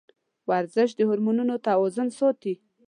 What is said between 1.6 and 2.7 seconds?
توازن ساتي.